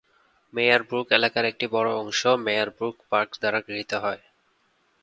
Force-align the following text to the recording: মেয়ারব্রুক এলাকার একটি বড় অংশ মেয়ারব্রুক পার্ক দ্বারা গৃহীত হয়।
মেয়ারব্রুক 0.53 1.07
এলাকার 1.11 1.45
একটি 1.45 1.65
বড় 1.67 1.89
অংশ 1.95 2.21
মেয়ারব্রুক 2.45 2.95
পার্ক 3.09 3.31
দ্বারা 3.41 3.59
গৃহীত 3.67 3.91
হয়। 4.03 4.21